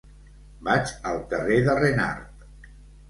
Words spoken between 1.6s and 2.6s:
de Renart.